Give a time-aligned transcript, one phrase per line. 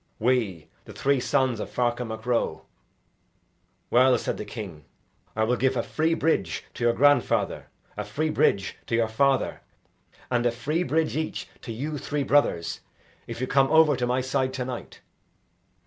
[0.17, 2.65] "We, the three sons of Ferchar Mac Ro."
[3.91, 4.85] "Well," said the king,
[5.35, 9.61] "I will give a free bridge to your grandfather, a free bridge to your father,
[10.31, 12.79] and a free bridge each to you three brothers,
[13.27, 15.01] if you come over to my side to night."